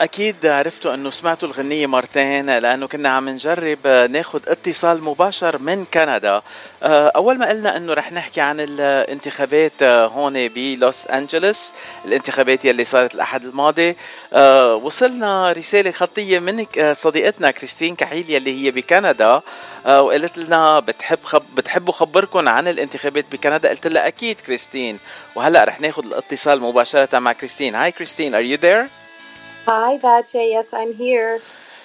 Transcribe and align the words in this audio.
أكيد 0.00 0.46
عرفتوا 0.46 0.94
أنه 0.94 1.10
سمعتوا 1.10 1.48
الغنية 1.48 1.86
مرتين 1.86 2.58
لأنه 2.58 2.86
كنا 2.86 3.08
عم 3.08 3.28
نجرب 3.28 3.86
ناخذ 3.86 4.40
اتصال 4.48 5.04
مباشر 5.04 5.58
من 5.58 5.84
كندا. 5.84 6.42
آه، 6.82 7.12
أول 7.16 7.38
ما 7.38 7.48
قلنا 7.48 7.76
أنه 7.76 7.94
رح 7.94 8.12
نحكي 8.12 8.40
عن 8.40 8.60
الانتخابات 8.60 9.72
آه، 9.82 10.06
هون 10.06 10.48
بلوس 10.48 11.06
أنجلوس 11.06 11.72
الانتخابات 12.04 12.64
يلي 12.64 12.84
صارت 12.84 13.14
الأحد 13.14 13.44
الماضي 13.44 13.96
آه، 14.32 14.74
وصلنا 14.74 15.52
رسالة 15.52 15.90
خطية 15.90 16.38
من 16.38 16.66
صديقتنا 16.92 17.50
كريستين 17.50 17.96
كحيل 17.96 18.30
يلي 18.30 18.64
هي 18.64 18.70
بكندا 18.70 19.42
وقالت 19.86 20.38
لنا 20.38 20.80
بتحب 20.80 21.18
خب 21.24 21.42
بتحبوا 21.54 21.92
خبركم 21.92 22.48
عن 22.48 22.68
الانتخابات 22.68 23.24
بكندا؟ 23.32 23.68
قلت 23.68 23.86
لها 23.86 24.06
أكيد 24.06 24.40
كريستين. 24.40 24.98
وهلأ 25.34 25.64
رح 25.64 25.80
ناخذ 25.80 26.06
الاتصال 26.06 26.60
مباشرة 26.60 27.18
مع 27.18 27.32
كريستين. 27.32 27.74
هاي 27.74 27.92
كريستين 27.92 28.34
are 28.34 28.58
you 28.58 28.62
there? 28.62 28.99
Hi, 29.66 29.98
Vache. 29.98 30.50
Yes, 30.50 30.72
I'm 30.72 30.94
here. 30.94 31.40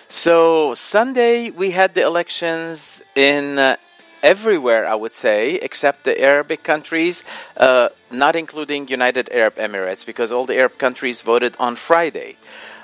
So, 0.08 0.74
Sunday 0.76 1.50
we 1.50 1.72
had 1.72 1.94
the 1.94 2.04
elections 2.04 3.04
in 3.16 3.60
uh, 3.60 3.76
everywhere, 4.24 4.88
I 4.88 4.96
would 4.96 5.14
say, 5.14 5.56
except 5.56 6.04
the 6.04 6.20
Arabic 6.22 6.64
countries, 6.64 7.24
uh, 7.58 7.90
not 8.10 8.36
including 8.36 8.88
United 8.88 9.30
Arab 9.32 9.56
Emirates, 9.56 10.06
because 10.06 10.32
all 10.32 10.46
the 10.46 10.58
Arab 10.58 10.78
countries 10.78 11.22
voted 11.22 11.56
on 11.60 11.76
Friday. 11.76 12.38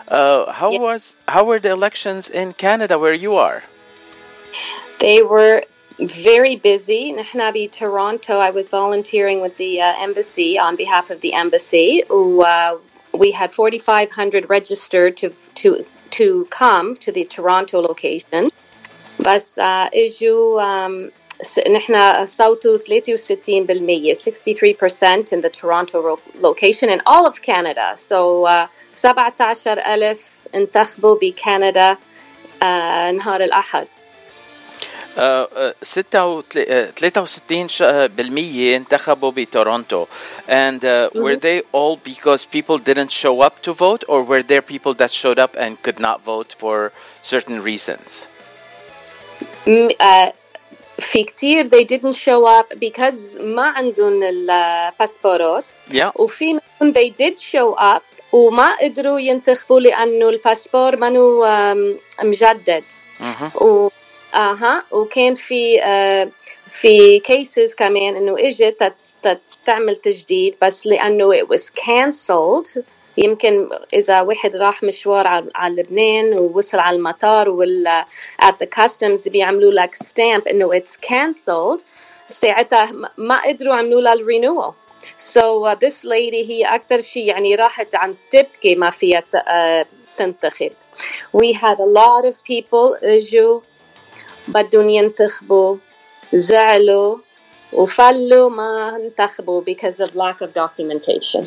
Uh, 0.08 0.52
how 0.52 0.77
was 0.77 1.16
how 1.28 1.45
were 1.45 1.59
the 1.59 1.72
elections 1.72 2.28
in 2.28 2.53
Canada, 2.53 3.00
where 3.00 3.14
you 3.14 3.36
are? 3.36 3.64
They 5.00 5.23
were 5.23 5.64
very 5.98 6.58
busy. 6.58 7.14
Nahnabi 7.14 7.72
Toronto, 7.72 8.38
I 8.39 8.50
was 8.52 8.70
volunteering 8.70 9.42
with 9.42 9.55
the 9.58 9.81
uh, 9.81 9.94
embassy 9.98 10.59
on 10.59 10.76
behalf 10.76 11.09
of 11.12 11.22
the 11.22 11.34
embassy. 11.34 12.03
Uh, 12.09 12.76
we 13.12 13.30
had 13.30 13.52
4,500 13.52 14.50
registered 14.50 15.17
to 15.17 15.31
to 15.55 15.84
to 16.11 16.47
come 16.50 16.95
to 16.97 17.12
the 17.12 17.25
Toronto 17.25 17.81
location 17.81 18.50
بس 19.19 19.61
uh, 19.61 19.91
اجوا 19.95 20.62
um, 20.62 21.11
نحن 21.70 22.27
صوتوا 22.27 22.78
63% 22.78 22.83
63% 24.14 25.33
in 25.33 25.41
the 25.41 25.50
Toronto 25.50 26.19
location 26.41 26.89
in 26.89 27.00
all 27.06 27.27
of 27.27 27.42
Canada 27.42 27.92
so 27.97 28.45
uh, 28.45 28.67
17,000 28.92 29.78
انتخبوا 30.55 31.17
بكندا 31.22 31.95
uh, 31.95 32.64
نهار 33.12 33.41
الأحد 33.41 33.86
63% 35.17 35.20
انتخبوا 38.77 39.31
بتورونتو 39.31 40.06
and 40.48 40.84
uh, 40.84 41.11
were 41.14 41.36
they 41.36 41.62
all 41.72 41.97
because 41.97 42.45
people 42.45 42.78
didn't 42.78 43.11
show 43.11 43.41
up 43.41 43.62
to 43.62 43.72
vote 43.72 44.05
or 44.09 44.22
were 44.22 44.42
there 44.42 44.62
people 44.62 44.95
that 44.95 45.11
showed 45.11 45.39
up 45.39 45.56
and 45.56 45.83
could 45.83 45.98
not 45.98 46.22
vote 46.22 46.55
for 46.61 46.92
certain 47.22 47.62
reasons 47.62 48.27
uh, 49.67 50.33
في 50.98 51.22
كتير 51.25 51.69
they 51.69 51.84
didn't 51.84 52.17
show 52.17 52.45
up 52.47 52.78
because 52.78 53.41
ما 53.41 53.62
عندهم 53.62 54.22
الباسبورات 54.22 55.64
yeah. 55.91 56.11
وفي 56.14 56.53
منهم 56.53 56.95
they 56.95 57.11
did 57.11 57.39
show 57.39 57.75
up 57.78 58.03
وما 58.33 58.77
قدروا 58.83 59.20
ينتخبوا 59.20 59.81
لأنه 59.81 60.28
الباسبور 60.28 60.97
منو 60.97 61.47
مجدد 62.22 62.84
uh-huh. 63.20 63.62
و 63.62 63.89
آها. 64.34 64.84
وكان 64.92 65.36
في 65.36 65.82
آه 65.84 66.30
في 66.68 67.20
كيسز 67.20 67.76
كمان 67.76 68.16
إنه 68.16 68.36
اجت 68.40 68.94
تعمل 69.66 69.96
تجديد 69.96 70.56
بس 70.62 70.88
لأنه 70.88 71.34
it 71.34 71.48
was 71.48 71.70
cancelled. 71.70 72.84
يمكن 73.18 73.70
إذا 73.94 74.22
واحد 74.22 74.56
راح 74.56 74.84
مشوار 74.84 75.28
على 75.56 75.82
لبنان 75.82 76.34
ووصل 76.34 76.80
على 76.80 76.98
المطار 76.98 77.50
ولا 77.50 78.06
at 78.41 78.53
the 78.64 78.68
customs 78.81 79.30
بيعملوا 79.30 79.72
لك 79.72 79.96
ستامب 79.96 80.47
إنه 80.47 80.80
it's 80.80 80.97
cancelled 81.08 81.84
ساعتها 82.30 82.91
ما 83.18 83.41
قدروا 83.47 83.74
يعملوا 83.75 84.02
لها 84.02 84.14
الرينوال 84.14 84.74
So 85.18 85.66
uh, 85.66 85.75
this 85.75 86.03
lady 86.03 86.50
هي 86.50 86.64
أكثر 86.66 87.02
شيء 87.02 87.25
يعني 87.25 87.56
راحت 87.56 87.96
عن 87.96 88.16
تبكي 88.31 88.75
ما 88.75 88.90
فيها 88.90 89.24
تنتخب. 90.18 90.72
We 91.38 91.53
had 91.53 91.80
a 91.80 91.90
lot 92.00 92.25
of 92.25 92.44
people 92.44 93.03
إجوا 93.03 93.59
بدهم 94.47 94.90
ينتخبوا 94.90 95.78
زعلوا 96.34 97.18
وفلوا 97.74 98.50
ما 98.50 98.96
انتخبوا 98.96 99.63
because 99.63 100.00
of 100.00 100.09
lack 100.16 100.41
of 100.41 100.50
documentation 100.53 101.44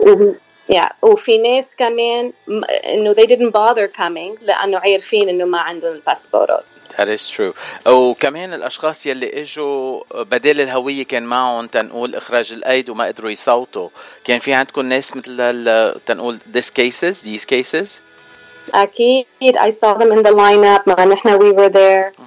و 0.00 0.32
yeah. 0.72 0.92
وفي 1.02 1.38
ناس 1.38 1.76
كمان 1.76 2.32
إنه 2.84 3.14
they 3.14 3.26
didn't 3.26 3.52
bother 3.52 3.88
coming 3.88 4.44
لأنه 4.44 4.78
عارفين 4.78 5.28
إنه 5.28 5.44
ما 5.44 5.58
عندهم 5.58 5.92
الباسبورات 5.92 6.64
That 6.96 7.08
is 7.08 7.28
true. 7.28 7.54
وكمان 7.86 8.54
الأشخاص 8.54 9.06
يلي 9.06 9.42
إجوا 9.42 10.02
بدل 10.22 10.60
الهوية 10.60 11.04
كان 11.04 11.22
معهم 11.22 11.66
تنقول 11.66 12.14
إخراج 12.14 12.52
الايد 12.52 12.90
وما 12.90 13.06
قدروا 13.06 13.30
يصوتوا، 13.30 13.88
كان 14.24 14.38
في 14.38 14.54
عندكم 14.54 14.86
ناس 14.86 15.16
مثل 15.16 15.36
تنقول 16.06 16.38
this 16.54 16.70
cases, 16.70 17.22
these 17.22 17.44
cases؟ 17.44 18.00
أكيد 18.74 19.26
I 19.56 19.70
saw 19.70 19.94
them 19.94 20.12
in 20.12 20.22
the 20.22 20.32
lineup 20.32 20.82
ما 20.86 21.04
نحن 21.04 21.38
we 21.38 21.52
were 21.52 21.68
there 21.68 22.25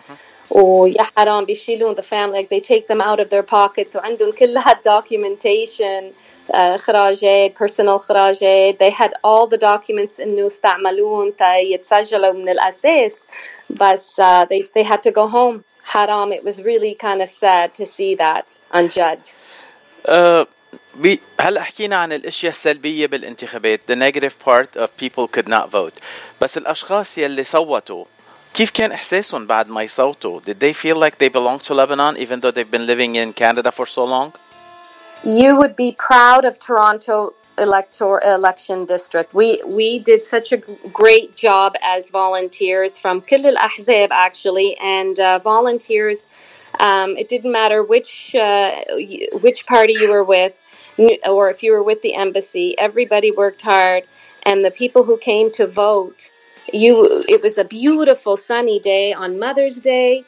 ويا 0.52 1.04
حرام 1.18 1.46
بيشيلون 1.46 1.96
the 1.96 2.02
family 2.02 2.40
like 2.40 2.50
they 2.50 2.60
take 2.60 2.88
them 2.88 3.02
out 3.02 3.20
of 3.20 3.30
their 3.30 3.44
pockets 3.44 3.96
وعندهم 3.96 4.32
كل 4.32 4.60
documentation 4.86 6.14
خراجات 6.76 7.54
personal 7.58 7.98
خراجات 7.98 8.80
they 8.80 8.90
had 8.90 9.14
all 9.24 9.48
the 9.48 9.58
documents 9.58 10.20
إنه 10.20 10.48
استعملوهم 10.48 11.32
تا 11.32 11.56
يتسجلوا 11.56 12.32
من 12.32 12.50
الأساس 12.50 13.28
بس 13.70 14.22
uh, 14.22 14.46
they, 14.46 14.62
they 14.76 14.84
had 14.84 15.04
to 15.04 15.12
go 15.12 15.28
home 15.28 15.64
حرام 15.84 16.34
it 16.34 16.44
was 16.44 16.62
really 16.64 16.96
kind 16.96 17.22
of 17.22 17.30
sad 17.30 17.74
to 17.74 17.86
see 17.86 18.16
that 18.16 18.46
عن 18.74 18.88
جد 18.88 19.20
uh, 20.08 20.46
هلا 21.40 21.62
حكينا 21.62 21.98
عن 21.98 22.14
الاشياء 22.14 22.52
السلبيه 22.52 23.08
بالانتخابات 23.08 23.82
the 23.92 23.96
negative 23.96 24.34
part 24.46 24.82
of 24.82 24.90
people 24.98 25.28
could 25.28 25.48
not 25.48 25.70
vote 25.70 26.04
بس 26.42 26.58
الاشخاص 26.58 27.18
يلي 27.18 27.44
صوتوا 27.44 28.06
كيف 28.55 28.71
كان 28.71 28.93
احساسهم 28.93 29.47
بعد 29.47 29.69
ما 29.69 29.83
يصوتوا 29.83 30.41
did 30.41 30.61
they 30.61 30.73
feel 30.73 30.97
like 30.97 31.19
they 31.19 31.29
belong 31.29 31.59
to 31.59 31.75
Lebanon 31.75 32.17
even 32.17 32.41
though 32.41 32.51
they've 32.51 32.71
been 32.71 32.87
living 32.87 33.17
in 33.17 33.33
Canada 33.33 33.71
for 33.73 33.87
so 33.87 34.05
long 34.05 34.33
you 35.25 35.57
would 35.57 35.77
be 35.77 35.93
proud 35.93 36.45
of 36.45 36.59
Toronto 36.59 37.35
elector 37.59 38.21
election 38.37 38.85
district 38.85 39.35
we 39.35 39.49
we 39.65 39.99
did 39.99 40.21
such 40.25 40.49
a 40.53 40.59
great 41.03 41.31
job 41.37 41.71
as 41.83 42.11
volunteers 42.11 42.99
from 42.99 43.21
كل 43.21 43.47
الأحزاب 43.47 44.09
actually 44.11 44.77
and 44.79 45.19
uh, 45.21 45.39
volunteers 45.39 46.27
um, 46.81 47.17
it 47.17 47.29
didn't 47.29 47.53
matter 47.53 47.83
which 47.83 48.35
uh, 48.35 48.73
which 49.41 49.67
party 49.67 49.93
you 49.93 50.09
were 50.11 50.25
with 50.25 50.55
or 51.29 51.51
if 51.51 51.63
you 51.63 51.73
were 51.73 51.83
with 51.83 52.03
the 52.03 52.15
embassy, 52.15 52.75
everybody 52.79 53.31
worked 53.31 53.63
hard, 53.63 54.05
and 54.45 54.65
the 54.65 54.71
people 54.71 55.05
who 55.05 55.17
came 55.17 55.51
to 55.53 55.67
vote, 55.67 56.31
you 56.74 57.24
it 57.28 57.42
was 57.42 57.58
a 57.58 57.64
beautiful 57.64 58.36
sunny 58.38 58.80
day 58.80 59.14
on 59.14 59.40
Mother's 59.40 59.78
Day. 59.82 60.24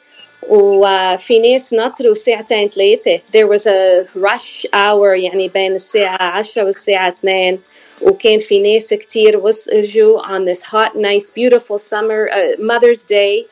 وفي 0.48 1.58
نطروا 1.72 2.14
ساعتين 2.14 2.68
ثلاثة 2.68 3.20
there 3.32 3.46
was 3.46 3.66
a 3.66 4.06
rush 4.18 4.66
hour 4.74 5.14
يعني 5.14 5.48
بين 5.48 5.74
الساعة 5.74 6.22
10 6.22 6.64
والساعة 6.64 7.08
2 7.08 7.58
وكان 8.02 8.38
في 8.38 8.60
ناس 8.60 8.94
كتير 8.94 9.36
وصلوا 9.38 10.22
on 10.22 10.44
this 10.44 10.62
hot 10.62 10.96
nice 10.96 11.30
beautiful 11.30 11.78
summer 11.78 12.28
uh, 12.32 12.60
Mother's 12.60 13.04
Day. 13.04 13.46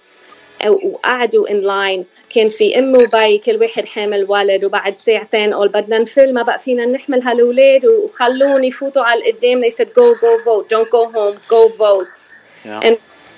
وقعدوا 0.66 1.48
in 1.48 1.62
line. 1.62 2.04
كان 2.30 2.48
في 2.48 2.78
أم 2.78 2.94
وباي 2.94 3.38
كل 3.38 3.56
واحد 3.56 3.86
حامل 3.86 4.26
ولد 4.28 4.64
وبعد 4.64 4.96
ساعتين 4.96 5.54
قول 5.54 5.68
بدنا 5.68 5.98
نفل 5.98 6.34
ما 6.34 6.42
بقى 6.42 6.58
فينا 6.58 6.86
نحمل 6.86 7.22
هالولاد 7.22 7.86
وخلون 7.86 8.64
يفوتوا 8.64 9.02
على 9.02 9.20
القدام. 9.20 9.62
They 9.62 9.70
said 9.70 9.88
go 9.94 10.14
go 10.20 10.38
vote. 10.44 10.68
Don't 10.68 10.90
go 10.90 11.10
home. 11.12 11.36
Go 11.48 11.68
vote. 11.68 12.19
yeah. 12.65 12.79
and 12.79 12.97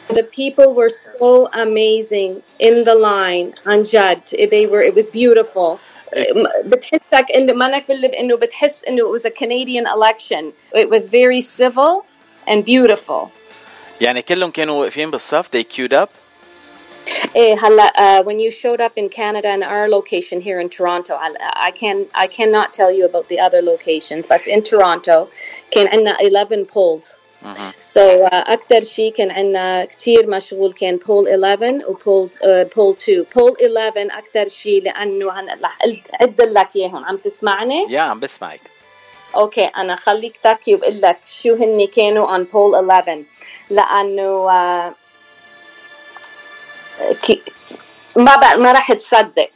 the 0.09 0.23
people 0.23 0.73
were 0.73 0.89
so 0.89 1.49
amazing 1.53 2.41
in 2.59 2.83
the 2.83 2.95
line 2.95 3.53
عن 3.65 3.83
جد 3.83 4.21
they 4.29 4.65
were 4.65 4.81
it 4.81 4.95
was 4.95 5.09
beautiful 5.09 5.79
بتحسك 6.65 7.31
انه 7.35 7.53
مانك 7.53 7.87
بلب 7.87 8.13
انه 8.13 8.37
بتحس 8.37 8.85
انه 8.85 9.03
it 9.03 9.19
was 9.19 9.25
a 9.25 9.31
Canadian 9.31 9.85
election 9.85 10.53
it 10.75 10.89
was 10.89 11.09
very 11.09 11.41
civil 11.41 12.05
and 12.47 12.63
beautiful 12.65 13.29
يعني 14.01 14.21
كلهم 14.21 14.51
كانوا 14.51 14.81
واقفين 14.81 15.11
بالصف 15.11 15.49
they 15.49 15.63
queued 15.63 15.93
up 15.93 16.09
إيه 17.35 17.55
هلا 17.65 17.87
uh, 17.87 18.23
when 18.23 18.39
you 18.39 18.51
showed 18.51 18.81
up 18.81 18.97
in 18.97 19.09
Canada 19.09 19.47
and 19.47 19.63
our 19.63 19.87
location 19.89 20.41
here 20.41 20.59
in 20.59 20.69
Toronto 20.69 21.15
I, 21.15 21.29
I 21.67 21.71
can 21.71 22.05
I 22.15 22.27
cannot 22.27 22.73
tell 22.73 22.91
you 22.91 23.05
about 23.05 23.27
the 23.27 23.39
other 23.39 23.61
locations 23.61 24.25
but 24.27 24.47
in 24.47 24.61
Toronto 24.63 25.27
كان 25.71 25.87
عندنا 25.87 26.17
11 26.21 26.65
polls 26.65 27.19
uh-huh. 27.42 27.72
so 27.78 28.00
uh, 28.00 28.28
أكثر 28.32 28.82
شيء 28.82 29.12
كان 29.12 29.30
عندنا 29.30 29.84
كثير 29.84 30.26
مشغول 30.26 30.72
كان 30.72 30.98
poll 30.98 31.28
11 31.28 31.82
و 31.88 31.94
poll 31.94 32.28
uh, 32.28 32.68
poll 32.74 32.96
2 33.02 33.26
poll 33.34 33.54
11 33.62 34.18
أكثر 34.18 34.48
شيء 34.48 34.82
لأنه 34.82 35.32
هلا 35.32 35.58
رح 35.64 35.78
أعد 36.20 36.40
لك 36.40 36.76
إياهم. 36.76 37.04
عم 37.04 37.16
تسمعني؟ 37.16 37.86
يا 37.88 38.00
عم 38.00 38.20
بسمعك. 38.20 38.60
أوكي 39.34 39.64
أنا 39.64 39.96
خليك 39.96 40.36
تحكي 40.36 40.74
وبقول 40.74 41.00
لك 41.00 41.18
شو 41.26 41.54
هن 41.54 41.86
كانوا 41.86 42.38
on 42.38 42.46
poll 42.52 42.74
11 42.74 43.24
لأنه 43.70 44.46
uh, 44.48 44.92
ما 48.16 48.36
بقى 48.36 48.58
ما 48.58 48.72
راح 48.72 48.92
تصدق. 48.92 49.50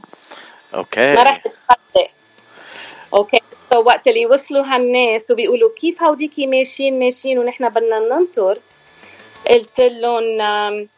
أوكي 0.74 1.14
ما 1.14 1.22
راح 1.22 1.36
تصدق. 1.36 2.10
أوكي؟ 3.14 3.40
سو 3.40 3.55
وقت 3.74 4.08
اللي 4.08 4.26
وصلوا 4.26 4.64
هالناس 4.64 5.30
وبيقولوا 5.30 5.70
كيف 5.80 6.02
هوديكي 6.02 6.46
ماشيين 6.46 6.98
ماشيين 6.98 7.38
ونحن 7.38 7.68
بدنا 7.68 7.98
ننطر. 7.98 8.58
قلت 9.48 9.80
لهم 9.80 10.88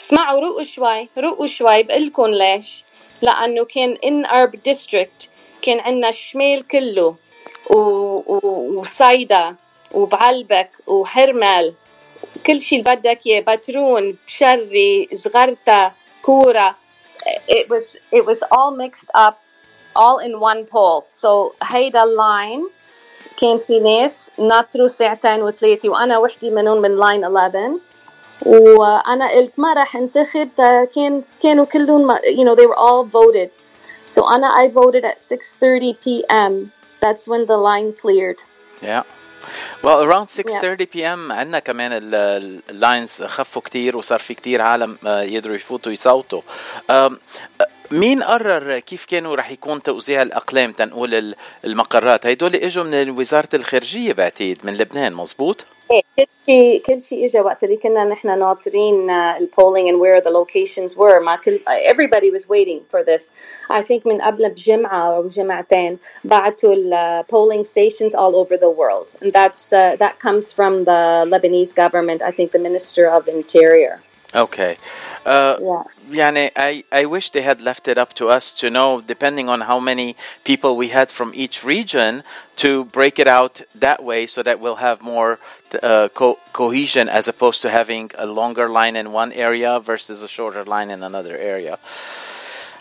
اسمعوا 0.00 0.40
روقوا 0.40 0.62
شوي 0.62 1.08
روقوا 1.18 1.46
شوي 1.46 1.82
بقول 1.82 2.06
لكم 2.06 2.26
ليش. 2.26 2.84
لأنه 3.22 3.64
كان 3.64 3.98
ان 4.04 4.24
ارب 4.24 4.62
ديستريكت 4.62 5.28
كان 5.62 5.80
عندنا 5.80 6.08
الشمال 6.08 6.66
كله 6.66 7.16
وصيدا 8.76 9.56
وبعلبك 9.94 10.70
وحرمل 10.86 11.74
كل 12.46 12.60
شيء 12.60 12.80
اللي 12.80 12.96
بدك 12.96 13.26
إياه 13.26 13.40
بترون 13.40 14.16
بشري 14.26 15.08
زغرتا 15.12 15.92
كورة. 16.22 16.76
It 17.48 17.68
was 17.68 17.96
it 18.10 18.24
was 18.26 18.42
all 18.42 18.72
mixed 18.76 19.10
up. 19.14 19.41
all 19.95 20.19
in 20.27 20.39
one 20.39 20.65
pole 20.65 21.03
so 21.07 21.53
هيدا 21.63 22.03
اللاين 22.03 22.69
كان 23.41 23.57
في 23.57 23.79
ناس 23.79 24.31
ناطروا 24.37 24.87
ساعتين 24.87 25.43
وثلاثه 25.43 25.89
وانا 25.89 26.17
وحدي 26.17 26.49
منهم 26.49 26.81
من 26.81 26.99
لاين 26.99 27.23
11 27.23 27.79
وانا 28.45 29.31
قلت 29.31 29.51
ما 29.57 29.73
راح 29.73 29.95
انتخب 29.95 30.49
كان 30.95 31.23
كانوا 31.43 31.65
كلهم 31.65 32.15
you 32.15 32.43
know 32.43 32.55
they 32.55 32.65
were 32.65 32.79
all 32.79 33.03
voted 33.05 33.49
so 34.15 34.31
انا 34.31 34.47
I 34.47 34.67
voted 34.71 35.05
at 35.05 35.17
6:30 35.19 35.95
p.m. 36.05 36.71
that's 37.01 37.27
when 37.27 37.45
the 37.45 37.57
line 37.57 37.93
cleared 38.01 38.39
yeah 38.81 39.03
well 39.83 39.99
around 40.07 40.27
6:30 40.27 40.85
p.m. 40.93 41.31
عندنا 41.31 41.59
كمان 41.59 41.91
اللاينز 41.93 43.23
خفوا 43.23 43.61
كتير 43.61 43.97
وصار 43.97 44.19
في 44.19 44.33
كتير 44.33 44.61
عالم 44.61 44.97
يقدروا 45.03 45.55
يفوتوا 45.55 45.91
يصوتوا 45.91 46.41
مين 47.92 48.22
قرر 48.22 48.78
كيف 48.78 49.04
كانوا 49.04 49.36
رح 49.36 49.50
يكون 49.50 49.82
توزيع 49.82 50.22
الأقلام 50.22 50.72
تنقول 50.72 51.34
المقرات؟ 51.64 52.26
هيدول 52.26 52.54
إجوا 52.54 52.84
من 52.84 53.10
وزارة 53.10 53.48
الخارجية 53.54 54.12
بعتقد 54.12 54.58
من 54.64 54.74
لبنان 54.74 55.14
مزبوط؟ 55.14 55.64
إيه 55.90 56.02
كل 56.18 56.26
شيء 56.46 56.82
كل 56.82 57.02
شيء 57.02 57.24
اجى 57.24 57.40
وقت 57.40 57.64
اللي 57.64 57.76
كنا 57.76 58.04
نحن 58.04 58.38
ناطرين 58.38 59.10
البولينج 59.10 59.88
and 59.88 60.00
where 60.00 60.20
the 60.20 60.30
locations 60.30 60.96
were. 60.96 61.20
ما 61.20 61.36
كل 61.36 61.60
everybody 61.66 62.30
was 62.30 62.48
waiting 62.48 62.80
for 62.88 63.02
this. 63.02 63.30
I 63.70 63.82
think 63.82 64.06
من 64.06 64.20
قبل 64.20 64.50
بجمعة 64.50 65.16
أو 65.16 65.26
جمعتين 65.26 65.98
بعتوا 66.24 66.74
ال 66.74 67.24
polling 67.32 67.64
stations 67.64 68.14
all 68.14 68.34
over 68.36 68.56
the 68.56 68.70
world. 68.70 69.08
And 69.22 69.32
that's 69.32 69.72
uh, 69.72 69.96
that 69.96 70.18
comes 70.18 70.52
from 70.52 70.84
the 70.84 71.26
Lebanese 71.32 71.74
government 71.74 72.22
I 72.22 72.30
think 72.30 72.52
the 72.52 72.58
Minister 72.58 73.06
of 73.06 73.28
Interior. 73.28 74.00
Okay. 74.35 74.77
Uh, 75.25 75.57
yeah. 75.61 75.83
Yani, 76.09 76.51
I, 76.55 76.83
I 76.91 77.05
wish 77.05 77.31
they 77.31 77.41
had 77.41 77.61
left 77.61 77.87
it 77.87 77.97
up 77.97 78.13
to 78.13 78.27
us 78.27 78.53
to 78.59 78.69
know, 78.69 79.01
depending 79.01 79.49
on 79.49 79.61
how 79.61 79.79
many 79.79 80.15
people 80.43 80.75
we 80.75 80.89
had 80.89 81.09
from 81.09 81.31
each 81.33 81.63
region, 81.63 82.23
to 82.57 82.85
break 82.85 83.19
it 83.19 83.27
out 83.27 83.61
that 83.75 84.03
way 84.03 84.25
so 84.27 84.43
that 84.43 84.59
we'll 84.59 84.77
have 84.77 85.01
more 85.01 85.39
uh, 85.81 86.09
co- 86.13 86.39
cohesion 86.53 87.09
as 87.09 87.27
opposed 87.27 87.61
to 87.61 87.69
having 87.69 88.11
a 88.17 88.25
longer 88.25 88.69
line 88.69 88.95
in 88.95 89.11
one 89.11 89.31
area 89.31 89.79
versus 89.79 90.23
a 90.23 90.27
shorter 90.27 90.63
line 90.63 90.89
in 90.89 91.03
another 91.03 91.35
area. 91.37 91.77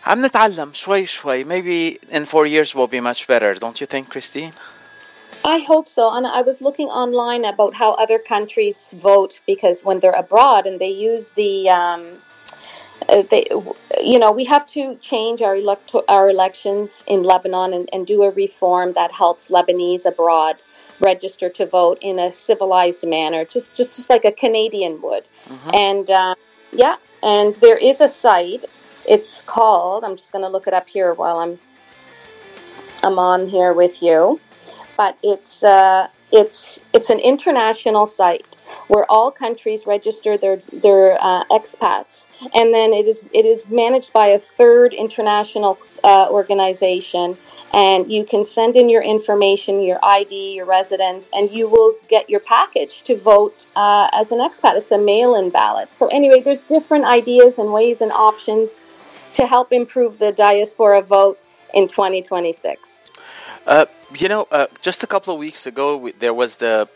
عم 0.07 0.27
نتعلم 0.27 0.73
شوي 0.73 1.07
شوي. 1.07 1.45
Maybe 1.45 1.99
in 2.11 2.25
four 2.27 2.47
years 2.47 2.75
we'll 2.75 2.87
be 2.87 3.01
much 3.01 3.27
better, 3.27 3.55
don't 3.55 3.81
you 3.81 3.87
think, 3.87 4.09
Christine? 4.09 4.53
I 5.44 5.60
hope 5.60 5.88
so. 5.88 6.14
And 6.14 6.28
I 6.28 6.42
was 6.42 6.62
looking 6.62 6.88
online 6.88 7.46
about 7.46 7.74
how 7.74 7.94
other 7.94 8.20
countries 8.20 8.94
vote 9.00 9.40
because 9.48 9.84
when 9.84 10.00
they're 10.00 10.12
abroad 10.12 10.68
and 10.68 10.80
they 10.80 10.90
use 10.90 11.32
the, 11.32 11.70
um, 11.70 12.18
uh, 13.10 13.24
they, 13.24 13.48
you 14.04 14.20
know, 14.20 14.32
we 14.32 14.46
have 14.46 14.66
to 14.68 14.96
change 14.98 15.42
our 15.42 15.56
elect- 15.56 15.96
our 16.08 16.30
elections 16.30 17.04
in 17.08 17.24
Lebanon 17.24 17.74
and, 17.74 17.90
and 17.92 18.06
do 18.06 18.22
a 18.24 18.32
reform 18.32 18.94
that 18.94 19.12
helps 19.12 19.50
Lebanese 19.50 20.06
abroad 20.06 20.58
register 21.00 21.50
to 21.50 21.66
vote 21.66 21.98
in 22.02 22.20
a 22.20 22.32
civilized 22.32 23.08
manner, 23.08 23.44
just 23.44 23.74
just, 23.74 23.96
just 23.96 24.10
like 24.10 24.24
a 24.24 24.32
Canadian 24.32 25.02
would. 25.02 25.24
Mm-hmm. 25.48 25.70
And 25.74 26.10
uh, 26.12 26.36
yeah, 26.72 26.98
and 27.24 27.56
there 27.56 27.78
is 27.78 28.02
a 28.02 28.08
site. 28.08 28.66
It's 29.10 29.42
called. 29.42 30.04
I'm 30.04 30.16
just 30.16 30.32
going 30.32 30.44
to 30.44 30.50
look 30.50 30.68
it 30.68 30.76
up 30.76 30.88
here 30.88 31.16
while 31.16 31.40
I'm 31.40 31.58
I'm 33.04 33.18
on 33.18 33.48
here 33.48 33.74
with 33.74 34.04
you 34.04 34.40
but 35.02 35.18
it's 35.24 35.64
uh, 35.64 36.08
it's 36.32 36.80
it's 36.94 37.10
an 37.10 37.20
international 37.34 38.06
site 38.06 38.56
where 38.92 39.06
all 39.14 39.32
countries 39.32 39.88
register 39.96 40.38
their 40.38 40.58
their 40.86 41.18
uh, 41.20 41.44
expats, 41.58 42.28
and 42.54 42.68
then 42.72 42.94
it 42.94 43.08
is 43.08 43.24
it 43.34 43.46
is 43.54 43.60
managed 43.84 44.12
by 44.14 44.28
a 44.28 44.40
third 44.40 44.94
international 44.94 45.74
uh, 46.04 46.28
organization. 46.30 47.28
And 47.74 48.12
you 48.12 48.26
can 48.26 48.44
send 48.44 48.76
in 48.76 48.90
your 48.90 49.02
information, 49.16 49.82
your 49.82 50.00
ID, 50.04 50.34
your 50.58 50.66
residence, 50.66 51.30
and 51.34 51.50
you 51.58 51.70
will 51.74 51.96
get 52.10 52.30
your 52.30 52.42
package 52.42 53.04
to 53.04 53.16
vote 53.16 53.66
uh, 53.78 54.10
as 54.22 54.34
an 54.34 54.40
expat. 54.40 54.74
It's 54.82 54.92
a 54.92 54.98
mail-in 54.98 55.52
ballot. 55.52 55.94
So 55.94 56.08
anyway, 56.08 56.42
there's 56.42 56.64
different 56.64 57.06
ideas 57.06 57.60
and 57.60 57.72
ways 57.72 58.02
and 58.02 58.12
options 58.12 58.76
to 59.38 59.48
help 59.48 59.72
improve 59.72 60.18
the 60.18 60.34
diaspora 60.34 61.02
vote 61.02 61.40
in 61.74 61.88
2026. 61.88 63.11
Uh, 63.67 63.87
you 64.17 64.29
know, 64.29 64.47
uh, 64.51 64.67
just 64.83 65.03
a 65.03 65.07
couple 65.07 65.35
of 65.35 65.41
weeks 65.41 65.67
ago, 65.67 66.11
there 66.19 66.35
was 66.35 66.57
the 66.57 66.89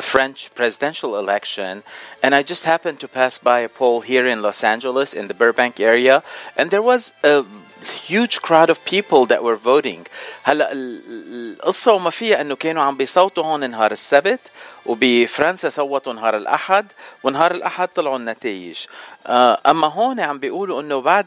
French 0.00 0.52
presidential 0.54 1.16
election, 1.16 1.82
and 2.22 2.34
I 2.34 2.42
just 2.42 2.64
happened 2.64 2.98
to 3.00 3.08
pass 3.08 3.38
by 3.38 3.60
a 3.60 3.68
poll 3.68 4.00
here 4.00 4.26
in 4.26 4.42
Los 4.42 4.64
Angeles, 4.64 5.14
in 5.14 5.28
the 5.28 5.34
Burbank 5.34 5.78
area, 5.78 6.22
and 6.56 6.70
there 6.70 6.82
was 6.82 7.12
a 7.22 7.44
huge 7.84 8.40
crowd 8.42 8.70
of 8.70 8.84
people 8.84 9.26
that 9.26 9.42
were 9.42 9.56
voting. 9.56 10.06
هلا 10.44 10.70
القصة 10.72 11.92
وما 11.92 12.10
فيها 12.10 12.40
انه 12.40 12.56
كانوا 12.56 12.82
عم 12.82 12.96
بيصوتوا 12.96 13.44
هون 13.44 13.70
نهار 13.70 13.92
السبت 13.92 14.40
وبفرنسا 14.86 15.68
صوتوا 15.68 16.12
نهار 16.12 16.36
الاحد 16.36 16.92
ونهار 17.22 17.54
الاحد 17.54 17.88
طلعوا 17.88 18.16
النتائج 18.16 18.78
اما 19.26 19.86
هون 19.86 20.20
عم 20.20 20.38
بيقولوا 20.38 20.80
انه 20.80 21.00
بعد 21.00 21.26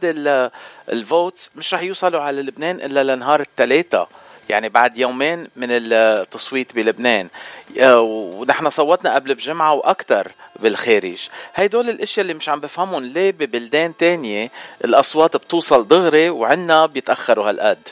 الفوتس 0.90 1.52
مش 1.56 1.74
رح 1.74 1.82
يوصلوا 1.82 2.22
على 2.22 2.42
لبنان 2.42 2.76
الا 2.76 3.16
لنهار 3.16 3.42
الثلاثاء 3.42 4.10
يعني 4.51 4.69
بعد 4.69 4.99
يومين 4.99 5.49
من 5.57 5.69
التصويت 5.71 6.75
بلبنان. 6.75 7.29
ونحن 7.81 8.71
صوتنا 8.71 9.15
قبل 9.15 9.35
بجمعة 9.35 9.75
وأكثر 9.75 10.33
بالخارج. 10.61 11.29
هيدول 11.55 11.89
الأشياء 11.89 12.23
اللي 12.23 12.35
مش 12.35 12.49
عم 12.49 12.61
بفهمهم. 12.61 13.05
ليه 13.05 13.31
ببلدان 13.31 13.97
تانية 13.97 14.51
الأصوات 14.85 15.37
بتوصل 15.37 15.89
دغري 15.89 16.31
وعنا 16.31 16.87
بيتأخروا 16.87 17.49
هالقد؟ 17.49 17.89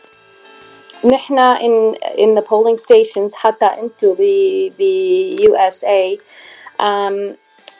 نحن 1.04 1.56
in 1.56 1.94
in 2.18 2.34
the 2.34 2.42
polling 2.42 2.76
stations 2.76 3.34
حتى 3.34 3.66
أنتو 3.66 4.14
ب 4.18 4.22
ب 4.78 4.82
USA 5.40 6.18
um, 6.80 7.36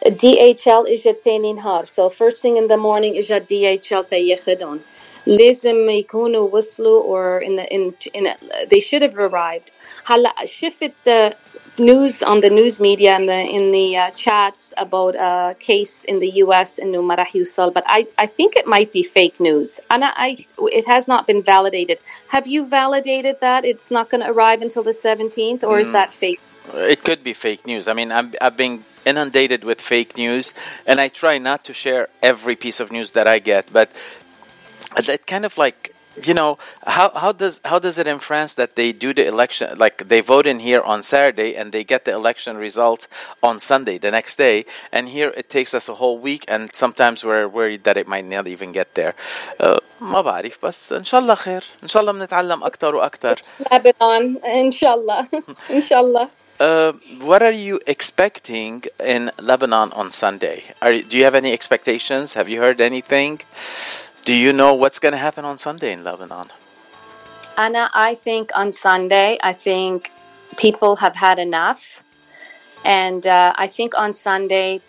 DHL 0.09 0.87
إجت 0.89 1.21
تاني 1.25 1.53
نهار. 1.53 1.87
So 1.87 2.09
first 2.11 2.41
thing 2.43 2.57
in 2.57 2.69
the 2.69 2.77
morning 2.77 3.17
إجت 3.17 3.45
DHL 3.53 4.09
تياخدهم 4.11 4.81
لازم 5.26 5.90
يكونوا 5.90 6.50
وصلوا 6.54 7.04
or 7.04 7.42
in 7.42 7.56
the 7.56 7.66
in, 7.74 7.94
in 8.14 8.28
they 8.70 8.80
should 8.80 9.02
have 9.02 9.18
arrived 9.18 9.72
هلا 10.06 10.34
شفت 10.46 10.92
the 11.04 11.36
news 11.78 12.24
on 12.24 12.42
the 12.42 12.50
news 12.50 12.80
media 12.80 13.16
and 13.16 13.28
the 13.28 13.42
in 13.58 13.72
the 13.72 13.98
uh, 13.98 14.10
chats 14.12 14.74
about 14.78 15.16
a 15.16 15.56
case 15.60 16.04
in 16.06 16.20
the 16.20 16.32
US 16.44 16.80
انه 16.80 17.02
ما 17.02 17.16
راح 17.16 17.36
يوصل 17.36 17.74
but 17.74 17.84
I 17.88 18.06
I 18.18 18.28
think 18.28 18.56
it 18.56 18.68
might 18.68 18.92
be 18.92 19.04
fake 19.04 19.40
news 19.40 19.80
أنا 19.92 20.14
I 20.16 20.46
it 20.60 20.86
has 20.86 21.08
not 21.08 21.28
been 21.28 21.42
validated 21.42 21.98
have 22.28 22.48
you 22.48 22.66
validated 22.66 23.36
that 23.42 23.66
it's 23.66 23.92
not 23.92 24.10
going 24.10 24.22
to 24.22 24.32
arrive 24.32 24.62
until 24.62 24.84
the 24.84 24.92
17th 24.92 25.64
or 25.64 25.78
mm. 25.78 25.82
is 25.82 25.92
that 25.92 26.14
fake 26.14 26.40
it 26.74 27.04
could 27.04 27.24
be 27.24 27.34
fake 27.34 27.66
news 27.66 27.88
I 27.88 27.94
mean 27.94 28.12
I'm, 28.12 28.28
I've 28.42 28.58
been 28.58 28.84
inundated 29.06 29.64
with 29.64 29.80
fake 29.82 30.18
news 30.18 30.54
and 30.86 31.00
I 31.06 31.08
try 31.10 31.38
not 31.38 31.60
to 31.66 31.74
share 31.74 32.08
every 32.32 32.56
piece 32.56 32.80
of 32.80 32.92
news 32.92 33.12
that 33.18 33.28
I 33.28 33.40
get 33.40 33.66
but 33.74 33.90
it 34.98 35.28
kind 35.28 35.46
of 35.46 35.58
like 35.58 35.96
you 36.24 36.34
know 36.34 36.58
how 36.88 37.12
how 37.14 37.32
does 37.32 37.60
how 37.66 37.80
does 37.80 37.98
it 37.98 38.08
in 38.08 38.20
France 38.20 38.54
that 38.54 38.76
they 38.76 38.92
do 38.92 39.14
the 39.14 39.28
election 39.28 39.78
like 39.78 40.08
they 40.08 40.22
vote 40.22 40.48
in 40.48 40.60
here 40.60 40.82
on 40.82 41.04
Saturday 41.04 41.56
and 41.56 41.72
they 41.72 41.84
get 41.84 42.06
the 42.06 42.14
election 42.14 42.58
results 42.58 43.08
on 43.44 43.60
Sunday 43.60 43.98
the 43.98 44.12
next 44.12 44.38
day 44.38 44.66
and 44.92 45.10
here 45.10 45.34
it 45.36 45.50
takes 45.50 45.74
us 45.74 45.90
a 45.90 45.96
whole 45.96 46.18
week 46.18 46.46
and 46.48 46.74
sometimes 46.74 47.24
we're 47.24 47.48
worried 47.48 47.84
that 47.84 47.98
it 47.98 48.08
might 48.08 48.26
not 48.26 48.48
even 48.48 48.72
get 48.72 48.96
there 48.96 49.14
uh, 49.60 49.80
ما 50.02 50.22
بعرف 50.22 50.66
بس 50.66 50.94
ان 50.94 51.04
شاء 51.04 51.20
الله 51.22 51.36
خير 51.36 51.64
ان 51.84 51.88
شاء 51.88 52.02
الله 52.02 52.12
بنتعلم 52.12 52.64
اكثر 52.64 52.96
واكثر 52.96 53.36
Lebanon 53.74 54.46
ان 54.46 54.72
شاء 54.72 54.96
الله 54.96 55.28
ان 55.72 55.82
شاء 55.82 56.00
الله 56.00 56.30
Uh, 56.58 56.94
what 57.20 57.44
are 57.44 57.52
you 57.52 57.82
expecting 57.86 58.86
in 59.04 59.30
Lebanon 59.42 59.92
on 59.92 60.10
Sunday? 60.10 60.64
Are, 60.82 60.94
do 60.94 61.18
you 61.18 61.26
have 61.26 61.36
any 61.36 61.52
expectations? 61.52 62.36
Have 62.36 62.48
you 62.48 62.62
heard 62.62 62.80
anything? 62.80 63.42
Do 64.26 64.34
you 64.34 64.54
know 64.54 64.74
what's 64.74 65.00
going 65.00 65.12
to 65.12 65.18
happen 65.18 65.46
on 65.46 65.58
Sunday 65.58 65.92
in 65.94 66.04
Lebanon? 66.04 66.48
Anna, 67.58 67.90
I 67.94 68.16
think 68.16 68.52
on 68.56 68.72
Sunday, 68.72 69.38
I 69.42 69.54
think 69.54 70.12
people 70.58 70.96
have 70.98 71.16
had 71.16 71.40
enough. 71.40 72.04
And 72.84 73.26
uh, 73.26 73.54
I 73.56 73.68
think 73.68 73.98
on 73.98 74.14
Sunday, 74.14 74.82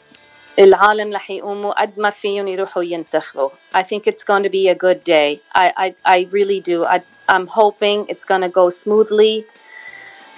العالم 0.59 1.13
رح 1.13 1.31
يقوموا 1.31 1.83
قد 1.83 1.99
ما 1.99 2.11
فيهم 2.11 2.49
يروحوا 2.49 2.83
ينتخبوا. 2.83 3.51
I 3.75 3.83
think 3.83 4.07
it's 4.07 4.25
going 4.25 4.43
to 4.43 4.49
be 4.49 4.69
a 4.69 4.75
good 4.75 5.05
day. 5.05 5.41
I 5.55 5.73
I, 5.77 5.95
I 6.05 6.29
really 6.31 6.61
do. 6.61 6.85
I, 6.85 7.03
I'm 7.29 7.47
hoping 7.47 8.07
it's 8.09 8.25
going 8.25 8.41
to 8.41 8.49
go 8.49 8.69
smoothly. 8.71 9.45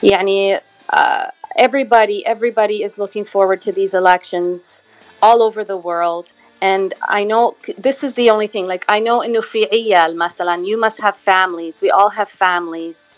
يعني 0.03 0.61
uh, 0.91 1.31
everybody 1.57 2.27
everybody 2.27 2.83
is 2.83 2.99
looking 2.99 3.25
forward 3.25 3.63
to 3.63 3.73
these 3.73 3.95
elections 3.95 4.83
all 5.23 5.43
over 5.43 5.65
the 5.65 5.77
world. 5.77 6.33
And 6.63 6.95
I 7.03 7.25
know 7.25 7.57
this 7.77 8.03
is 8.03 8.15
the 8.15 8.31
only 8.31 8.49
thing. 8.49 8.67
Like 8.67 8.85
I 8.89 8.99
know 8.99 9.21
in 9.21 9.35
في 9.41 9.69
عيال 9.73 10.17
مثلا 10.19 10.65
you 10.65 10.77
must 10.77 11.01
have 11.01 11.17
families. 11.17 11.81
We 11.81 11.91
all 11.91 12.11
have 12.11 12.29
families 12.29 13.15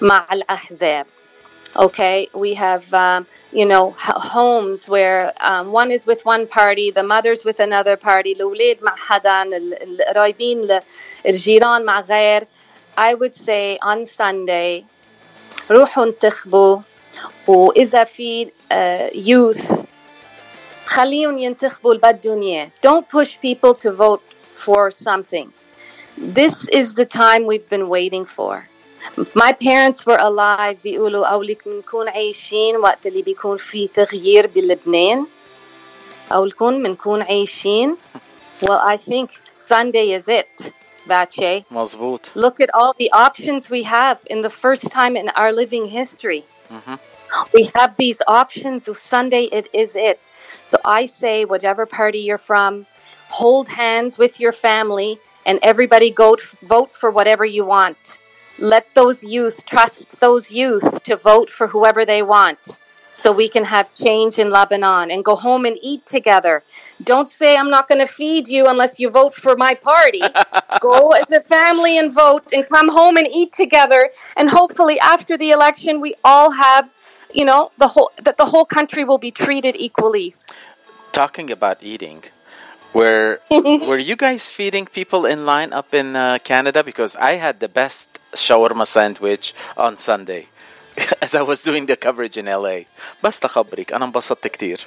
مع 0.00 0.26
الأحزاب. 0.32 1.06
Okay, 1.74 2.28
we 2.34 2.52
have 2.52 2.92
um, 2.92 3.26
you 3.50 3.64
know 3.64 3.94
homes 3.98 4.88
where 4.88 5.32
um, 5.40 5.72
one 5.72 5.90
is 5.90 6.06
with 6.06 6.22
one 6.26 6.46
party, 6.46 6.90
the 6.90 7.02
mother's 7.02 7.44
with 7.44 7.60
another 7.60 7.96
party, 7.96 8.34
الأولاد 8.34 8.82
مع 8.82 8.96
حدا، 8.96 9.42
القرايبين 9.42 10.80
الجيران 11.26 11.84
مع 11.84 12.00
غير. 12.00 12.46
I 12.98 13.14
would 13.14 13.34
say 13.34 13.78
on 13.82 14.04
Sunday 14.04 14.84
روحوا 15.70 16.04
انتخبوا 16.04 16.78
وإذا 17.46 18.04
في 18.04 18.46
uh, 18.70 19.10
youth 19.14 19.86
خليهم 20.97 21.37
ينتخبوا 21.37 21.93
اللي 21.93 22.19
اياه 22.25 22.71
don't 22.87 23.05
push 23.17 23.37
people 23.37 23.73
to 23.75 23.91
vote 23.91 24.21
for 24.51 24.91
something 24.91 25.47
this 26.17 26.67
is 26.79 26.95
the 26.95 27.05
time 27.05 27.45
we've 27.45 27.69
been 27.69 27.87
waiting 27.87 28.25
for 28.25 28.53
my 29.35 29.51
parents 29.53 30.05
were 30.07 30.19
alive 30.19 30.83
بيقولوا 30.83 31.25
أولك 31.25 31.67
بنكون 31.67 32.09
عايشين 32.09 32.75
وقت 32.75 33.07
اللي 33.07 33.21
بيكون 33.21 33.57
في 33.57 33.87
تغيير 33.87 34.47
بلبنان 34.47 35.25
أو 36.31 36.45
لكم 36.45 36.83
بنكون 36.83 37.21
عايشين 37.21 37.97
well 38.61 38.81
I 38.93 38.97
think 38.97 39.29
Sunday 39.51 40.11
is 40.19 40.27
it 40.27 40.71
Vache. 41.07 41.63
مزبوط. 41.71 42.21
Look 42.35 42.59
at 42.59 42.69
all 42.73 42.93
the 42.99 43.11
options 43.13 43.69
we 43.69 43.83
have 43.83 44.19
in 44.29 44.41
the 44.41 44.49
first 44.49 44.91
time 44.91 45.15
in 45.15 45.29
our 45.29 45.51
living 45.53 45.85
history. 45.85 46.43
Mm-hmm. 46.69 46.95
We 47.53 47.69
have 47.75 47.97
these 47.97 48.21
options. 48.27 48.89
Sunday, 48.99 49.43
it 49.43 49.69
is 49.73 49.95
it. 49.95 50.19
So 50.63 50.77
I 50.85 51.05
say, 51.05 51.45
whatever 51.45 51.85
party 51.85 52.19
you're 52.19 52.37
from, 52.37 52.85
hold 53.29 53.67
hands 53.67 54.17
with 54.17 54.39
your 54.39 54.51
family 54.51 55.19
and 55.45 55.59
everybody 55.61 56.11
go 56.11 56.37
vote 56.63 56.91
for 56.91 57.09
whatever 57.09 57.45
you 57.45 57.65
want. 57.65 58.19
Let 58.59 58.93
those 58.95 59.23
youth 59.23 59.65
trust 59.65 60.19
those 60.19 60.51
youth 60.51 61.03
to 61.03 61.15
vote 61.15 61.49
for 61.49 61.67
whoever 61.67 62.05
they 62.05 62.21
want 62.21 62.79
so 63.11 63.31
we 63.31 63.49
can 63.49 63.63
have 63.63 63.93
change 63.93 64.37
in 64.37 64.51
Lebanon 64.51 65.09
and 65.09 65.25
go 65.25 65.35
home 65.35 65.65
and 65.65 65.77
eat 65.81 66.05
together. 66.05 66.63
Don't 67.03 67.29
say, 67.29 67.55
I'm 67.55 67.69
not 67.69 67.87
going 67.87 67.99
to 67.99 68.07
feed 68.07 68.47
you 68.47 68.67
unless 68.67 68.99
you 68.99 69.09
vote 69.09 69.33
for 69.33 69.55
my 69.55 69.73
party. 69.73 70.21
go 70.81 71.09
as 71.11 71.31
a 71.31 71.41
family 71.41 71.97
and 71.97 72.13
vote 72.13 72.51
and 72.53 72.67
come 72.69 72.89
home 72.89 73.17
and 73.17 73.27
eat 73.27 73.53
together. 73.53 74.11
And 74.35 74.49
hopefully, 74.49 74.99
after 74.99 75.37
the 75.37 75.51
election, 75.51 75.99
we 75.99 76.13
all 76.23 76.51
have 76.51 76.93
you 77.32 77.44
know 77.44 77.70
the 77.78 77.88
whole 77.88 78.10
that 78.22 78.36
the 78.36 78.46
whole 78.46 78.64
country 78.64 79.04
will 79.04 79.18
be 79.18 79.30
treated 79.30 79.74
equally 79.78 80.34
talking 81.12 81.50
about 81.50 81.82
eating 81.82 82.22
were 82.92 83.40
were 83.88 83.98
you 83.98 84.16
guys 84.16 84.48
feeding 84.48 84.86
people 84.86 85.24
in 85.24 85.46
line 85.46 85.72
up 85.72 85.94
in 85.94 86.14
uh, 86.14 86.38
Canada 86.44 86.84
because 86.84 87.16
I 87.16 87.32
had 87.34 87.60
the 87.60 87.68
best 87.68 88.20
shawarma 88.32 88.86
sandwich 88.86 89.54
on 89.76 89.96
Sunday 89.96 90.48
as 91.22 91.34
I 91.34 91.42
was 91.42 91.62
doing 91.62 91.86
the 91.86 91.96
coverage 91.96 92.36
in 92.36 92.46
LA 92.46 92.84
بس 93.22 93.40
تخبرك 93.40 93.92
أنا 93.92 94.04
انبسطت 94.04 94.46
كتير 94.46 94.80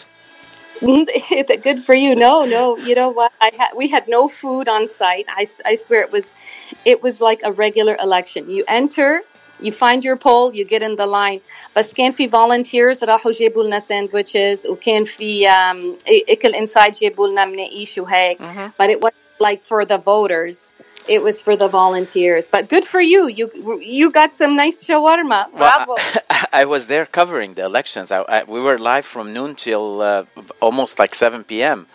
good 1.64 1.84
for 1.84 1.96
you 1.96 2.16
no 2.16 2.46
no 2.46 2.78
you 2.78 2.96
know 2.96 3.10
what 3.10 3.32
I 3.42 3.50
had 3.58 3.72
we 3.76 3.88
had 3.88 4.08
no 4.08 4.28
food 4.28 4.68
on 4.68 4.88
site 4.88 5.26
I, 5.30 5.46
I 5.66 5.76
swear 5.76 6.02
it 6.02 6.12
was 6.12 6.36
it 6.84 7.02
was 7.02 7.22
like 7.22 7.42
a 7.44 7.52
regular 7.52 7.96
election 8.08 8.50
you 8.50 8.64
enter 8.68 9.22
you 9.63 9.73
find 9.73 10.05
your 10.05 10.17
poll, 10.17 10.55
you 10.55 10.65
get 10.65 10.83
in 10.83 10.97
the 10.97 11.07
line. 11.07 11.41
But 11.75 11.85
كان 11.97 12.13
volunteers 12.31 13.03
راحوا 13.03 13.33
جابوا 13.33 13.65
لنا 13.65 13.79
ساندويتشز 13.79 14.67
وكان 14.67 15.05
في 15.05 15.49
um, 15.49 15.99
اكل 16.29 16.55
انسايد 16.55 16.93
جابوا 16.93 17.29
لنا 17.29 17.47
mm-hmm. 17.47 18.69
But 18.79 18.91
it 18.91 19.01
was 19.01 19.13
like 19.39 19.63
for 19.63 19.85
the 19.85 19.99
voters. 19.99 20.75
It 21.09 21.23
was 21.23 21.41
for 21.41 21.57
the 21.57 21.67
volunteers. 21.67 22.49
But 22.49 22.69
good 22.69 22.85
for 22.85 23.01
you. 23.01 23.27
You 23.27 23.47
you 23.83 24.11
got 24.11 24.35
some 24.35 24.55
nice 24.55 24.85
shawarma. 24.85 25.41
Bravo. 25.57 25.95
Well, 25.95 25.99
I, 26.31 26.47
I, 26.63 26.65
was 26.67 26.87
there 26.87 27.07
covering 27.07 27.55
the 27.55 27.65
elections. 27.65 28.13
I, 28.13 28.21
I, 28.37 28.45
we 28.45 28.61
were 28.61 28.79
live 28.79 29.07
from 29.07 29.33
noon 29.33 29.55
till 29.55 30.03
uh, 30.03 30.25
almost 30.61 30.99
like 30.99 31.15
7 31.15 31.45
p.m. 31.45 31.87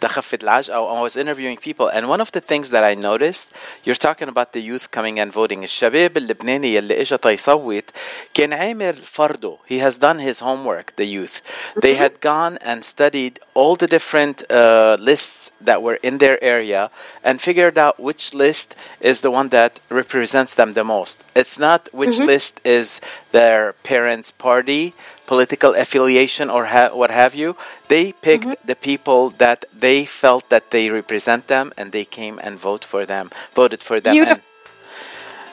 تخفت 0.00 0.42
العجقة 0.42 0.98
I 0.98 1.02
was 1.08 1.16
interviewing 1.16 1.56
people 1.56 1.88
and 1.88 2.08
one 2.08 2.20
of 2.20 2.32
the 2.32 2.40
things 2.40 2.70
that 2.70 2.84
I 2.84 2.94
noticed 2.94 3.52
you're 3.84 4.02
talking 4.08 4.28
about 4.28 4.52
the 4.52 4.60
youth 4.60 4.90
coming 4.90 5.20
and 5.20 5.32
voting 5.32 5.62
الشباب 5.64 6.16
اللبناني 6.16 6.74
يلي 6.74 7.00
اجى 7.00 7.16
تيصوت 7.16 7.90
كان 8.34 8.52
عامل 8.52 8.94
فرضه 8.94 9.58
he 9.66 9.78
has 9.78 9.98
done 9.98 10.18
his 10.18 10.40
homework 10.40 10.96
the 10.96 11.06
youth 11.06 11.40
they 11.80 11.94
had 11.94 12.20
gone 12.20 12.58
and 12.70 12.84
studied 12.84 13.38
all 13.54 13.76
the 13.76 13.86
different 13.86 14.42
uh, 14.50 14.96
lists 15.00 15.52
that 15.60 15.82
were 15.82 15.98
in 16.02 16.18
their 16.18 16.42
area 16.42 16.90
and 17.24 17.40
figured 17.40 17.78
out 17.78 18.00
which 18.00 18.34
list 18.34 18.74
is 19.00 19.20
the 19.20 19.30
one 19.30 19.48
that 19.48 19.72
represents 19.88 20.54
them 20.54 20.72
the 20.72 20.84
most 20.84 21.16
it's 21.34 21.58
not 21.58 21.80
which 21.92 22.16
mm-hmm. 22.16 22.32
list 22.32 22.60
is 22.64 23.00
their 23.30 23.72
parents 23.90 24.30
party 24.30 24.94
political 25.26 25.74
affiliation 25.74 26.50
or 26.50 26.66
ha- 26.66 26.90
what 26.94 27.10
have 27.10 27.34
you. 27.34 27.56
They 27.88 28.12
picked 28.12 28.44
mm-hmm. 28.44 28.66
the 28.66 28.76
people 28.76 29.30
that 29.38 29.64
they 29.72 30.04
felt 30.04 30.48
that 30.50 30.70
they 30.70 30.90
represent 30.90 31.46
them, 31.46 31.72
and 31.78 31.92
they 31.92 32.04
came 32.04 32.38
and 32.42 32.58
vote 32.58 32.84
for 32.84 33.06
them, 33.06 33.30
voted 33.54 33.82
for 33.82 34.00
them. 34.00 34.14
Beautiful. 34.14 34.44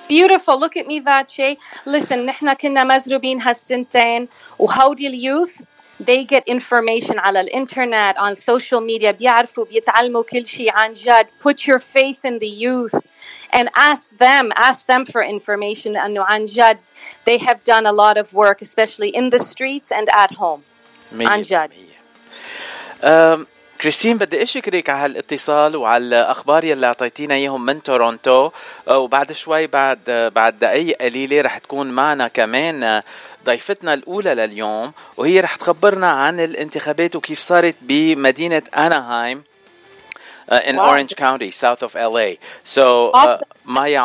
Beautiful. 0.08 0.60
Look 0.60 0.76
at 0.76 0.88
me, 0.88 1.00
Vache. 1.00 1.58
Listen, 1.86 2.26
نحن 2.26 2.54
كنا 2.54 2.84
مزروبين 2.84 3.42
هالسنتين 3.42 4.28
وهودي 4.60 5.08
اليوث 5.08 5.62
they 6.00 6.24
get 6.24 6.48
information 6.48 7.20
على 7.20 7.42
الانترنت 7.42 8.18
on 8.18 8.36
social 8.36 8.82
media 8.82 9.12
بيعرفوا 9.12 9.66
بيتعلموا 9.66 10.24
كل 10.24 10.48
شيء 10.48 10.72
عن 10.72 10.94
جد 10.94 11.28
put 11.40 11.68
your 11.68 11.80
faith 11.80 12.26
in 12.26 12.40
the 12.40 12.48
youth 12.48 12.96
and 13.52 13.70
ask 13.76 14.18
them 14.18 14.52
ask 14.58 14.88
them 14.88 15.06
for 15.06 15.22
information 15.24 15.94
لأنه 15.94 16.24
عن 16.24 16.46
جد 16.46 16.78
they 17.26 17.38
have 17.38 17.64
done 17.64 17.86
a 17.86 17.92
lot 17.92 18.18
of 18.18 18.34
work 18.34 18.62
especially 18.62 19.10
in 19.10 19.30
the 19.30 19.40
streets 19.40 19.92
and 19.92 20.08
at 20.16 20.32
home 20.32 20.62
عن 21.14 21.42
جد 21.42 21.72
كريستين 23.85 24.19
بدي 24.19 24.43
أشكرك 24.43 24.91
على 24.91 25.05
هالاتصال 25.05 25.77
وعلى 25.77 26.05
الأخبار 26.05 26.65
يلي 26.65 26.87
أعطيتينا 26.87 27.35
إياهم 27.35 27.67
من 27.67 27.83
تورونتو 27.83 28.51
وبعد 28.87 29.33
شوي 29.33 29.67
بعد 29.67 30.31
بعد 30.35 30.59
دقائق 30.59 31.03
قليلة 31.03 31.41
رح 31.41 31.59
تكون 31.59 31.87
معنا 31.91 32.29
كمان 32.29 33.03
ضيفتنا 33.45 33.95
الأولى 33.95 34.35
لليوم 34.35 34.93
وهي 35.17 35.41
رح 35.41 35.57
تخبرنا 35.57 36.07
عن 36.07 36.41
الانتخابات 36.41 37.17
وكيف 37.17 37.41
صارت 37.41 37.75
بمدينة 37.81 38.63
أناهايم 38.77 39.45
uh, 40.53 40.61
in 40.65 40.77
wow. 40.77 40.89
Orange 40.89 41.17
County, 41.17 41.51
south 41.51 41.83
of 41.83 41.95
LA. 41.95 42.29
So, 42.65 43.11
awesome. 43.15 43.49
uh, 43.51 43.73
Maya 43.73 44.01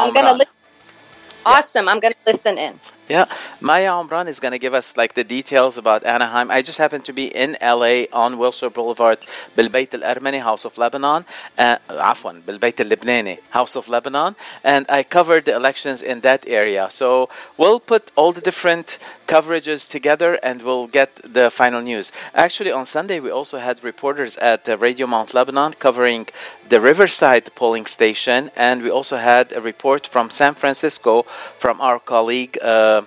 Awesome. 1.46 1.88
I'm 1.88 2.00
going 2.00 2.14
to 2.14 2.32
listen 2.32 2.58
in. 2.58 2.74
Yeah, 3.09 3.27
Maya 3.61 3.91
Omran 3.91 4.29
is 4.29 4.41
going 4.41 4.53
to 4.53 4.59
give 4.59 4.73
us 4.73 4.97
like 4.97 5.13
the 5.13 5.25
details 5.25 5.77
about 5.77 6.07
Anaheim. 6.07 6.51
I 6.51 6.63
just 6.63 6.79
happened 6.79 7.05
to 7.05 7.13
be 7.13 7.27
in 7.27 7.55
LA 7.61 8.05
on 8.15 8.39
Wilshire 8.39 8.71
Boulevard, 8.71 9.19
بالبيت 9.59 9.95
الأرمني 9.95 10.43
House 10.43 10.65
of 10.65 10.79
Lebanon, 10.79 11.27
uh, 11.59 11.77
عفوا 11.91 12.41
بالبيت 12.47 12.81
اللبناني 12.81 13.41
House 13.51 13.77
of 13.77 13.91
Lebanon, 13.91 14.37
and 14.63 14.87
I 14.89 15.03
covered 15.03 15.45
the 15.45 15.55
elections 15.55 16.03
in 16.03 16.21
that 16.21 16.49
area. 16.49 16.89
So 16.89 17.29
we'll 17.59 17.79
put 17.79 18.11
all 18.17 18.33
the 18.33 18.41
different 18.41 18.99
coverages 19.27 19.91
together 19.91 20.39
and 20.43 20.63
we'll 20.63 20.87
get 20.87 21.15
the 21.17 21.51
final 21.51 21.83
news. 21.83 22.11
Actually, 22.35 22.73
on 22.73 22.87
Sunday 22.87 23.21
we 23.21 23.31
also 23.31 23.59
had 23.59 23.85
reporters 23.85 24.39
at 24.39 24.67
uh, 24.67 24.79
Radio 24.79 25.07
Mount 25.07 25.35
Lebanon 25.35 25.75
covering 25.75 26.27
the 26.71 26.81
Riverside 26.81 27.55
polling 27.55 27.85
station, 27.85 28.51
and 28.57 28.83
we 28.83 28.91
also 28.91 29.19
had 29.19 29.53
a 29.53 29.61
report 29.61 30.07
from 30.07 30.31
San 30.31 30.55
Francisco 30.55 31.23
from 31.59 31.79
our 31.83 31.99
colleague. 31.99 32.57
Uh, 32.63 32.95
uh, 32.95 32.98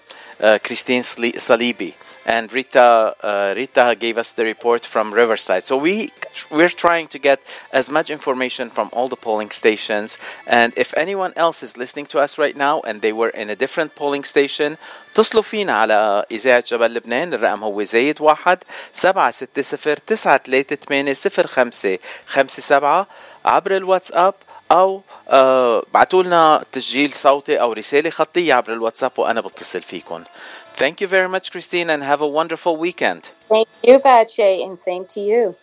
Christine 0.63 1.01
Salibi 1.01 1.93
and 2.27 2.51
Rita 2.51 3.15
uh, 3.23 3.53
Rita 3.55 3.95
gave 3.97 4.17
us 4.17 4.33
the 4.33 4.43
report 4.43 4.85
from 4.85 5.13
Riverside. 5.13 5.65
So 5.65 5.77
we 5.77 6.11
we're 6.51 6.75
trying 6.85 7.07
to 7.07 7.19
get 7.19 7.39
as 7.71 7.89
much 7.89 8.09
information 8.09 8.69
from 8.69 8.89
all 8.91 9.07
the 9.07 9.15
polling 9.15 9.51
stations. 9.51 10.17
And 10.45 10.73
if 10.75 10.93
anyone 10.97 11.33
else 11.35 11.63
is 11.63 11.77
listening 11.77 12.07
to 12.07 12.19
us 12.19 12.37
right 12.37 12.55
now 12.55 12.81
and 12.81 13.01
they 13.01 13.13
were 13.13 13.29
in 13.29 13.49
a 13.49 13.55
different 13.55 13.95
polling 13.95 14.25
station, 14.25 14.77
اتصلوا 15.15 15.43
فينا 15.43 15.73
على 15.73 16.25
إذاعة 16.31 16.63
جبل 16.67 16.93
لبنان 16.93 17.33
الرقم 17.33 17.63
هو 17.63 17.83
زايد 17.83 18.21
واحد 18.21 18.63
سبعة 18.93 19.31
ستة 19.31 19.61
صفر 19.61 19.97
تسعة 19.97 20.37
ثلاثة 20.37 20.75
ثمانية 20.75 21.13
صفر 21.13 21.47
خمسة 21.47 21.97
خمسة 22.27 22.61
سبعة 22.61 23.07
عبر 23.45 23.77
الواتساب 23.77 24.33
أو 24.71 25.01
بعتوا 25.93 26.23
لنا 26.23 26.63
تسجيل 26.71 27.13
صوتي 27.13 27.61
أو 27.61 27.73
رسالة 27.73 28.09
خطية 28.09 28.53
عبر 28.53 28.73
الواتساب 28.73 29.11
وأنا 29.17 29.41
بتصل 29.41 29.81
فيكم. 29.81 30.23
Thank 30.77 31.01
you 31.01 31.07
very 31.07 31.27
much, 31.27 31.51
Christine, 31.51 31.89
and 31.89 32.03
have 32.03 32.21
a 32.21 32.27
wonderful 32.27 32.75
weekend. 32.77 33.31
Thank 33.49 33.67
you, 33.83 33.99
Vache, 33.99 34.61
and 34.65 34.77
same 34.77 35.05
to 35.05 35.19
you. 35.19 35.55